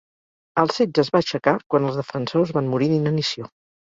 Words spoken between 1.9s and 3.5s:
defensors van morir d'inanició.